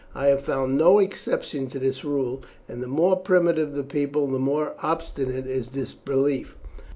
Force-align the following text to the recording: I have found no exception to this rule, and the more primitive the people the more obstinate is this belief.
I 0.15 0.29
have 0.29 0.41
found 0.41 0.77
no 0.79 0.97
exception 0.97 1.67
to 1.67 1.77
this 1.77 2.03
rule, 2.03 2.41
and 2.67 2.81
the 2.81 2.87
more 2.87 3.15
primitive 3.15 3.73
the 3.75 3.83
people 3.83 4.25
the 4.25 4.39
more 4.39 4.73
obstinate 4.81 5.45
is 5.45 5.69
this 5.69 5.93
belief. 5.93 6.55